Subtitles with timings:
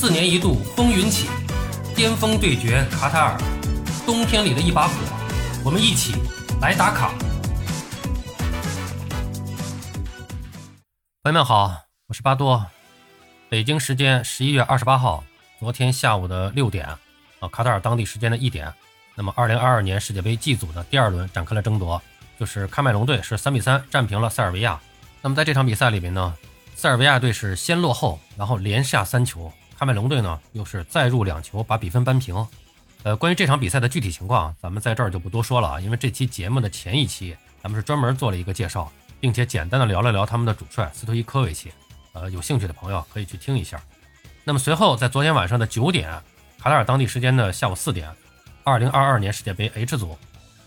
[0.00, 1.26] 四年一度风云起，
[1.96, 3.36] 巅峰对决卡塔尔，
[4.06, 4.94] 冬天里的一把火，
[5.64, 6.14] 我们一起
[6.60, 7.12] 来打卡。
[11.24, 11.74] 朋友们好，
[12.06, 12.64] 我是巴多。
[13.48, 15.24] 北京时间十一月二十八号，
[15.58, 16.86] 昨天下午的六点，
[17.40, 18.72] 啊，卡塔尔当地时间的一点，
[19.16, 22.00] 那么二零二二年世界杯 G 组的第二轮展开了争夺，
[22.38, 24.78] 就是喀麦隆队是三比三战平了塞尔维亚。
[25.22, 26.36] 那么在这场比赛里面呢，
[26.76, 29.52] 塞尔维亚队是先落后，然后连下三球。
[29.78, 32.34] 喀麦隆队呢，又是再入两球，把比分扳平。
[33.04, 41.70] 呃，关于这场比赛的具体情况，咱们在这儿就不多说了啊，因为这期节目的前一期，咱们是专门做了一个介绍，并且简单的聊了聊他们的主帅斯托伊科维奇。
[42.12, 43.80] 呃，有兴趣的朋友可以去听一下。
[44.42, 46.10] 那么随后，在昨天晚上的九点，
[46.58, 48.10] 卡塔尔当地时间的下午四点，
[48.64, 50.18] 二零二二年世界杯 H 组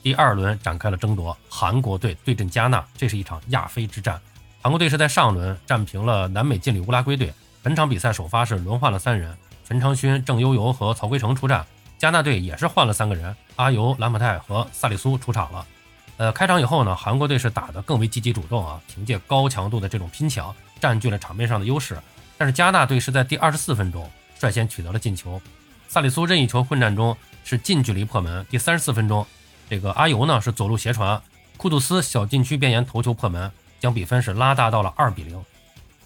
[0.02, 4.22] 第二轮展开了争夺，韩国队对阵加纳，这是一场亚非之战。
[4.62, 7.34] 韩国队是在上轮战平了南美劲旅乌拉圭队。
[7.64, 11.64] 本场比赛首发是轮换了三人，陈昌勋、郑悠悠和曹圭成出战。
[12.00, 15.64] 加纳队也是换了三个人，阿尤、兰普泰和萨里苏出场了。
[16.18, 21.96] 呃，开场以后呢，韩国队是打得更为积极主动啊，凭借高强度的这种拼抢，占据了场面上的优势。
[22.36, 24.10] 但是加纳队是在第二十四分钟
[24.40, 25.40] 率先取得了进球，
[25.88, 28.44] 萨里苏任意球混战中是近距离破门。
[28.50, 29.24] 第三十四分钟，
[29.70, 31.22] 这个阿尤呢是左路斜传，
[31.58, 35.40] 库杜斯小禁区边沿头球破门，将比分是拉大到了二比零。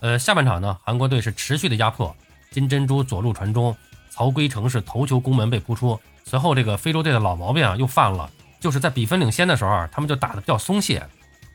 [0.06, 2.16] 呃，下半场呢，韩国队是持续的压迫，
[2.52, 3.76] 金珍珠左路传中，
[4.12, 6.00] 曹圭成是头球攻门被扑出。
[6.24, 11.04] 随后这个非洲队的老毛病啊又犯了，就是在比分领先的时候，他们就打得比较松懈，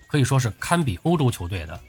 [0.08, 1.80] 可以说是堪比欧洲球队的。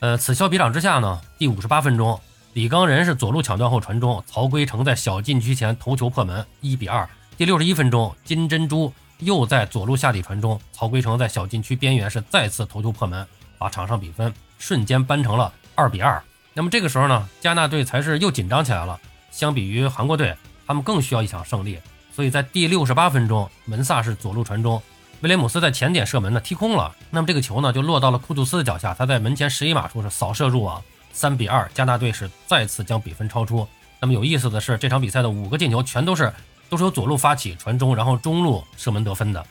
[0.00, 2.20] 呃，此消彼长之下呢，第五十八分钟，
[2.54, 7.08] 李刚仁是左路抢断后传中，曹圭成在小禁区前头球破门，一比二。
[7.36, 13.24] 第六十一分钟，金珍珠又在左路下底传中，曹圭成在小禁区边缘是再次头球破门，
[13.58, 15.52] 把场上比分瞬间扳成了。
[15.80, 19.00] 二比二，那么这个时候呢，加纳队才是又紧张起来了。
[19.30, 20.36] 相比于韩国队，
[20.66, 21.78] 他们更需要一场胜利。
[22.12, 24.82] 所以在第六十八分钟，门萨是左路传中，
[25.22, 26.94] 威廉姆斯在前点射门呢，踢空了。
[27.08, 30.82] 那么这个球呢，就落到了库杜斯的脚下，他在门前十一码处是扫射入网，
[31.12, 33.66] 三比二，加纳队是再次将比分超出。
[33.98, 36.30] 那么有意思的是，这场比赛的五个进球全都是
[36.68, 39.46] 都是由左路发起传中，然后中路射门得分的。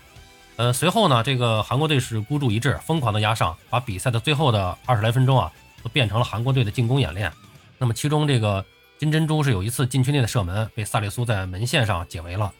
[0.57, 5.49] 呃，随后呢，这个韩国队是孤注一掷，疯狂的压上，把比赛的最后的二十来分钟啊。
[5.83, 7.31] 都变成了韩国队的进攻演练。
[7.77, 8.65] 那么其中这个
[8.97, 12.51] 金珍珠是有一次禁区内的射门被萨利苏在门线上解围了。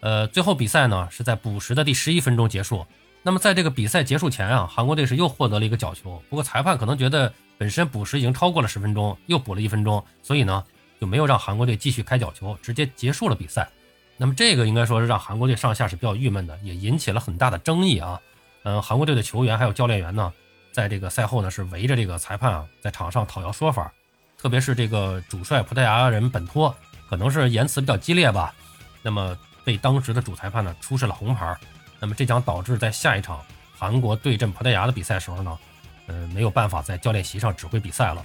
[0.00, 2.86] 呃，最后比赛呢是在补时的第十一分钟结束。
[3.22, 6.20] 那么在这个比赛结束前啊，韩国队是又获得了一个角球。
[6.28, 10.64] 不过裁判可能觉得本身补时已经超过了十分钟，又补了一分钟，所以呢
[11.00, 13.68] 就没有让韩国队继续开角球，直接结束了比赛。
[14.16, 18.20] 那么这个应该说是让韩国队上下是比较郁闷的，也引起了很大的争议啊。
[18.64, 20.32] 嗯，韩国队的球员还有教练员呢。
[20.72, 23.92] 在这个赛后呢，是围着这个裁判啊，在场上讨要说法，
[24.38, 26.74] 特别是这个主帅葡萄牙人本托，
[27.08, 28.54] 可能是言辞比较激烈吧，
[29.02, 31.56] 那么被当时的主裁判呢出示了红牌，
[32.00, 33.40] 那么这将导致在下一场
[33.78, 35.58] 韩国对阵葡萄牙的比赛时候呢，
[36.06, 38.24] 呃，没有办法在教练席上指挥比赛了。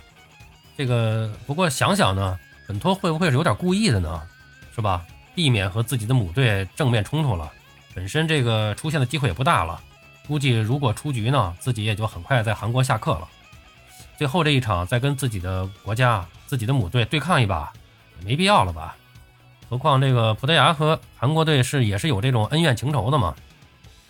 [0.78, 4.22] 这个不过想想呢，本托会不会是有点故意的呢？
[4.74, 5.06] 是吧？
[5.34, 7.52] 避免和自己的母队正面冲突了，
[7.94, 9.79] 本身这个出现的机会也不大了。
[10.28, 13.28] 估计如果出局呢，自己也就很快在韩国下课了。
[14.18, 17.72] 最后这一场再跟自己的国家、自己的母队对抗一把，
[18.24, 18.96] 没必要了吧？
[19.70, 23.36] 何况这个葡萄牙和韩国队是也是有这种恩怨情仇的嘛。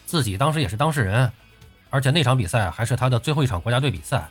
[0.06, 1.32] 自己当时也是当事人，
[1.90, 4.30] 而且那场比赛还是他的最后一场国家队比赛，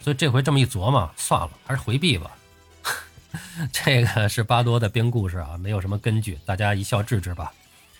[0.00, 2.30] 所以这回这么一琢磨，算了，还是回避吧。
[3.72, 7.52] 这个是巴多的编故事啊，没有什么根据，大家一笑置之吧。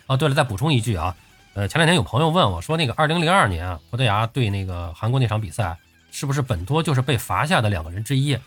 [0.07, 1.17] 哦，对了，再补充一句啊。
[1.59, 5.77] 呃，前两天有朋友问我说，那个二零零二年啊葡萄牙对那个韩国那场比赛，
[6.13, 8.39] 是不是本托就是被罚下的两个人之一？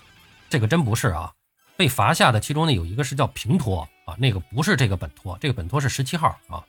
[0.49, 1.33] 这个真不是啊，
[1.75, 6.63] 被罚下的其中呢有一个是叫平托啊，那个不是这个本托，这个本托是十七号啊。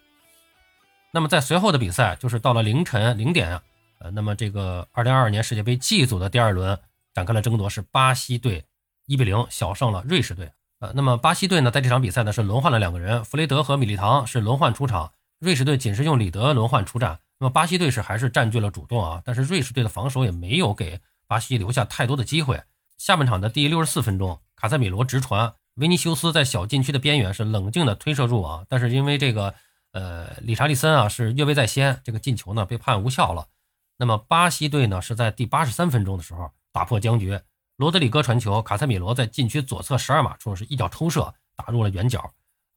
[1.12, 3.60] 那么在随后的比赛，就是到了凌晨零点，
[4.00, 6.76] 呃，那么这个二零二二年世界杯 G 组的第二轮
[7.14, 8.64] 展开了争夺，是巴西队
[9.06, 10.50] 一比零小胜了瑞士队。
[10.80, 15.12] 呃，那么巴西队呢，在这场比赛呢是轮换了两个人，弗雷德和米利唐是轮换出场。
[15.42, 22.62] 瑞士队仅是用里德轮换出战，那么巴西队是还是占据了主动啊，但是瑞士队的防守也没有给巴西留下太多的机会。
[22.96, 29.52] 下半场的第六十四分钟，卡塞米罗直传，维尼修斯在小禁区的边缘是冷静的推射入网，但是因为这个
[29.90, 33.48] 呃理查利森啊是越位在先，这个进球呢被判无效了。
[33.96, 37.36] 那么巴西队呢是在第八十三分钟的时候打破僵局，
[37.78, 42.32] 罗德里戈传球，卡塞米罗在禁区左侧十二码处是一脚抽射打入了远角。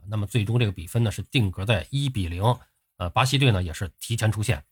[0.09, 2.43] 那么最终这个比分呢是定格在一比零，
[2.97, 4.63] 呃，巴西队呢也是提前出线，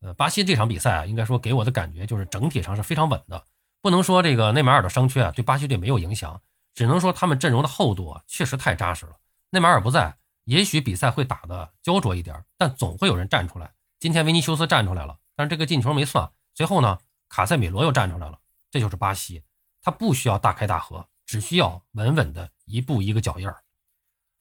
[0.00, 3.44] 呃，巴西这场比赛啊，应该说给我的感觉就是整体上是非常稳的，
[3.80, 6.40] 不能说这个内马尔的伤缺啊对巴西队没有影响，
[6.74, 9.16] 只能说他们阵容的厚度啊，确实太扎实了。
[9.50, 13.72] 内马尔不在，也许比赛会打得焦灼一点，但总会有人站出来。
[14.00, 16.30] 今天维尼修斯站出来了，但是这个进球没算。
[16.54, 16.98] 随后呢，
[17.28, 18.38] 卡塞米罗又站出来了，
[18.70, 19.42] 这就是巴西，
[19.80, 23.63] 他不需要大开大合，只需要稳稳的一步一个脚印儿。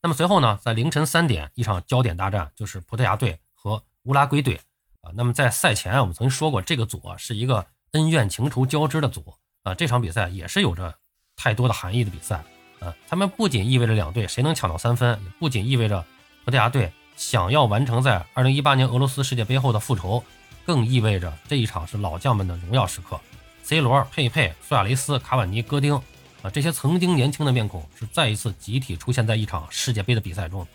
[0.05, 4.59] 那么随后呢，在凌晨三点，一场焦点大战就是葡萄牙队和乌拉圭队
[4.99, 5.09] 啊。
[5.15, 9.33] 那么在赛前啊我们曾经说过，这个组啊是一个恩怨情仇交织的组
[9.63, 9.73] 啊。
[9.73, 10.93] 这场比赛也是有着
[11.37, 12.43] 太多的含义的比赛
[12.81, 12.93] 啊。
[13.07, 16.05] 他们不仅意味着两队谁能抢到三分，不仅意味着
[16.43, 20.21] 葡萄牙队想要完成在2018年俄罗斯世界杯后的复仇，
[20.65, 23.17] 更意味着这一场是老将们的荣耀时刻。
[23.63, 25.97] C 罗、佩佩、苏亚雷斯、卡瓦尼、戈丁。
[26.43, 30.67] 啊，这些曾经年轻的面孔是再一次集体出现在一场世界杯的比赛中。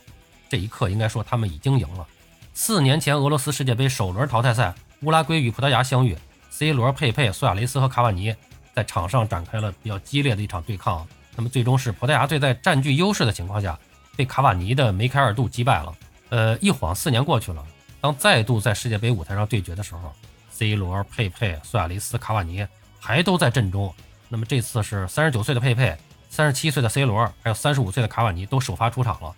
[0.49, 2.07] 这一刻，应该说他们已经赢了。
[2.55, 6.17] 四年前俄罗斯世界杯首轮淘汰赛，乌拉圭与葡萄牙相遇
[6.49, 8.35] ，C 罗、佩佩、苏亚雷斯和卡瓦尼
[8.75, 11.07] 在场上展开了比较激烈的一场对抗。
[11.37, 13.79] 那么最终是葡萄牙队在占据优势的情况下，
[14.17, 15.95] 被卡瓦尼的梅开二度击败了。
[16.31, 17.63] 呃，一晃四年过去了，
[18.01, 20.13] 当再度在世界杯舞台上对决的时候
[20.51, 22.67] ，C 罗、佩佩、苏亚雷斯、卡瓦尼
[22.99, 23.95] 还都在阵中。
[24.29, 25.97] 那么这次是三十九岁的佩佩，
[26.29, 29.35] 三十七岁的 C 罗，还有三十五岁的卡瓦尼都首发出场了。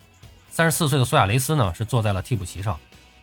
[0.50, 2.78] 三十四岁的苏亚雷斯呢是坐在了替补席上。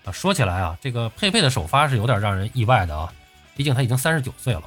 [0.06, 3.12] 啊，说起来啊，这个佩佩的首发是有点让人意外的啊，
[3.56, 4.64] 毕竟他已经三十九岁了。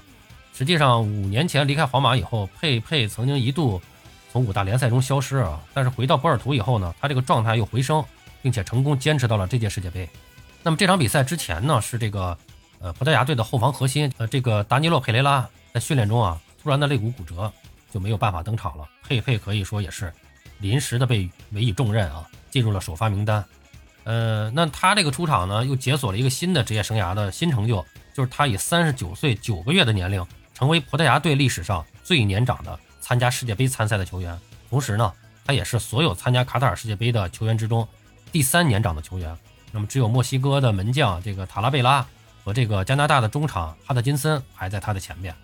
[0.53, 3.81] 实际上五年前离开皇马以后，佩佩曾经一度
[4.31, 8.05] 从五大联赛中消失啊，但是回到波尔图以后呢，他这个状态又回升，
[8.43, 10.07] 并且成功坚持到了这届世界杯。
[10.63, 12.37] 那么这场比赛之前呢，是这个
[12.79, 16.39] 呃葡萄牙队的后防核心呃这个达尼洛佩雷拉在训练中啊。
[16.63, 17.53] 突然的肋骨骨折，
[17.93, 18.89] 就没有办法登场了。
[19.03, 20.13] 佩佩可以说也是
[20.59, 23.45] 临时的被委以重任啊，进入了首发名单。
[24.05, 27.85] 呃，那他这个出场呢，又解锁了一个新的职业生涯的新成就，
[28.15, 30.25] 就是他以三十九岁九个月的年龄，
[30.55, 34.39] 成为葡萄牙队历史上最年长的参加世界杯参赛的球员。
[34.69, 35.13] 同时呢，
[35.45, 37.87] 他也是所有参加卡塔尔世界杯的球员之中
[38.33, 39.37] 第三年长的球员。
[39.73, 42.05] 那么，只有墨西哥的门将这个塔拉贝拉
[42.43, 45.35] 和这个加拿大的中场哈德金森排在他的前面。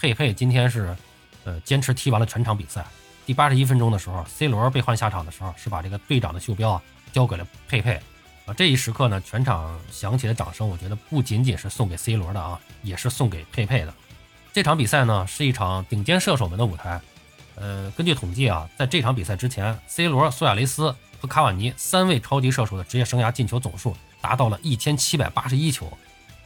[0.00, 0.96] 佩佩今天是，
[1.44, 2.82] 呃，坚持踢完了全场比赛。
[3.26, 6.82] 第八十一分钟的时候，C 罗被换下场的时候，是把这个队长的袖标啊
[7.12, 8.00] 交给了佩佩。
[8.46, 13.92] 啊，这一时刻呢，全场响起的掌声，我觉得不仅仅是送给 C 罗的啊，也是送给佩佩的。
[14.54, 16.98] 这场比赛呢，是一场顶尖射手们的舞台。
[17.56, 25.92] 呃，根据统计啊，在这场比赛之前，C 罗、苏亚雷斯和卡瓦尼三位超级射手的职业生涯进球总数达到了一千七百八十一球。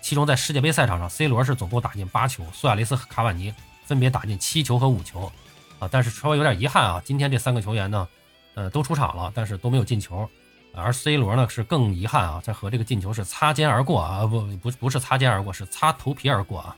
[0.05, 3.51] 其中，在世界杯赛场上，C 罗是总共打进八球，苏亚雷斯和卡瓦尼
[3.87, 5.33] 分别打进七球和五球，
[5.79, 8.06] 啊，但是稍微有点遗憾啊，今天这三个球员呢，
[8.53, 10.29] 呃，都出场了，但是都没有进球，
[10.75, 16.77] 而 C 罗呢是更遗憾啊，在和这个进球是擦肩而过啊，不不不是擦肩而过，是擦头皮而过啊。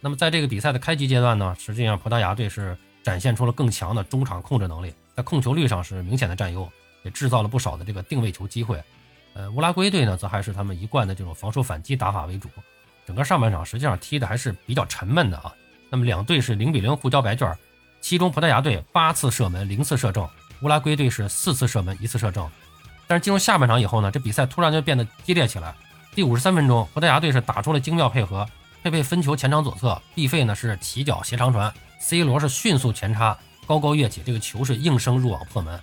[0.00, 6.68] 那么在这个比赛的开局阶段呢，实际上葡萄牙队是展现出了更强的中场控制能力，在控球率上是明显的占优，
[7.04, 8.82] 也制造了不少的这个定位球机会。
[9.34, 12.48] 呃，乌拉圭队呢，则还是他们一贯的这种防守反击打法为主，
[13.04, 15.52] 整个上半场实际上踢的还是比较沉闷的啊。
[15.90, 17.52] 那么两队是零比零互交白卷，
[18.00, 20.28] 其中葡萄牙队八次射门零次射正，
[20.62, 22.48] 乌拉圭队是四次射门一次射正。
[23.06, 25.74] 但是进入下半场以后呢，这比赛突然就变得激烈起来。
[26.14, 28.48] 第五十三分钟，葡萄牙队是打出了精妙配合，
[28.84, 33.36] 佩佩分球前场左侧，毕费呢是起脚斜长传，C 罗是迅速前插，
[33.66, 35.78] 高高跃起，这个球是应声入网破门。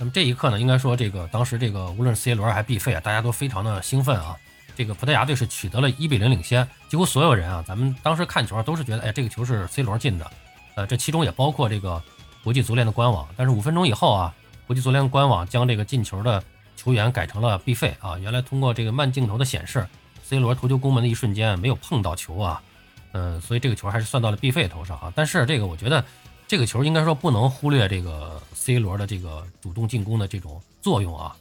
[0.00, 4.34] 那么这一刻呢，应该说这个当时这个无论是 C 罗还是 B 费啊，大家都非常的兴奋啊。
[4.74, 10.30] 这个葡萄牙队是取得了一比零领先，几乎所有人啊，咱们当时看球啊都是觉得，哎，这个球是 C 罗进的。
[10.74, 12.02] 呃，这其中也包括这个
[12.42, 13.28] 国际足联的官网。
[13.36, 14.34] 但是五分钟以后啊，
[14.66, 16.42] 国际足联官网将这个进球的
[16.76, 18.16] 球员改成了 B 费啊。
[18.16, 19.86] 原来通过这个慢镜头的显示
[20.22, 22.62] ，C 罗头球攻门的一瞬间没有碰到球啊，
[23.12, 25.12] 嗯，所以这个球还是算到了 B 费头上啊。
[25.14, 26.02] 但是这个我觉得。
[26.50, 31.36] 这个球应该说不能忽略这个 C 罗的这个主动进攻的这种作用啊。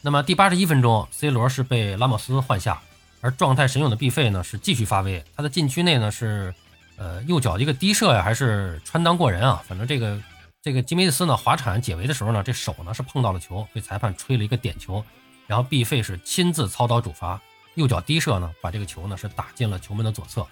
[0.00, 2.80] 那么第八十一分钟，C 罗是被拉莫斯换下，
[3.20, 6.54] 而状态神勇的毕费呢是继续发威，他的禁区内呢是
[6.96, 9.62] 呃右脚一个低射呀，还是穿裆过人啊？
[9.68, 10.18] 反正这个
[10.62, 15.04] 这个吉梅斯呢滑铲解围的时候呢，这手呢是碰到了球，被裁判吹了一个点球，
[15.46, 17.38] 然后毕费是亲自操刀主罚，
[17.74, 20.46] 右脚低射呢把这个球呢是打进了球门的左侧。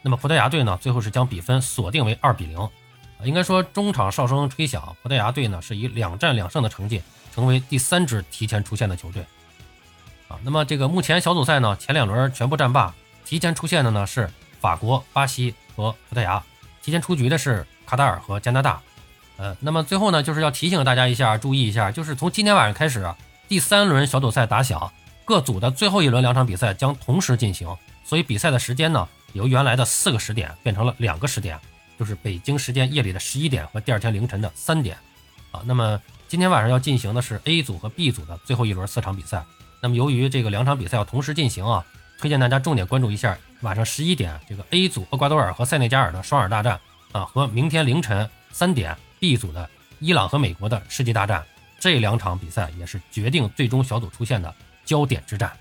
[0.00, 2.66] 那么葡萄牙队呢最后是将比分锁定为二比零。
[3.24, 7.02] 应该说，中场哨声吹响，葡萄牙队呢是以两战两胜的成绩，
[7.34, 9.24] 成为第三支提前出线的球队。
[10.28, 12.94] 啊，那么这个目前小组赛呢，前两轮全部战罢，
[13.24, 16.42] 提前出线的呢是法国、巴西和葡萄牙，
[16.82, 18.80] 提前出局的是卡塔尔和加拿大。
[19.36, 23.10] 呃，那么最后呢，就是要提醒大家一下，注意一下，就是从今天晚上开始，
[23.48, 24.92] 第三轮小组赛打响，
[25.24, 27.68] 各组的最后一轮两场比赛将同时进行，
[28.04, 31.58] 所以比赛的时间呢，由原来的四个时点变成了两个时点。
[31.98, 34.96] 就是北京时间夜里的十一点和第二天凌晨的三点。
[35.50, 39.44] 啊，那么今天晚上要进行的是 A 组和 B 组的最后一轮四场比赛。
[39.80, 41.84] 那么由于这个两场比赛要同时进行啊，
[42.18, 46.78] 推荐大家重点关注一下晚上十一点这个 A 组厄瓜多尔和塞内加尔的双耳大战
[47.12, 51.44] 啊，和明天凌晨三点 B 组的伊朗和美国的世纪大战。
[51.80, 54.52] 这两场比赛也是决定最终小组出线的
[54.84, 55.56] 焦点之战。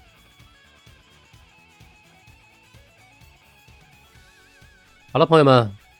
[5.13, 5.75] 好了，朋友们，